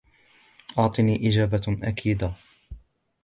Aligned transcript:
أعطني 0.79 1.27
إجابةً 1.27 1.61
أكيدةً. 1.83 2.33